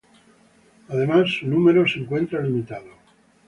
Además 0.89 1.29
su 1.29 1.45
número 1.45 1.87
se 1.87 1.99
encuentra 1.99 2.41
limitado. 2.41 2.89